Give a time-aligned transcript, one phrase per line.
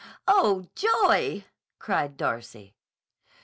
[0.27, 1.45] "Oh, joy!"
[1.77, 2.75] cried Darcy.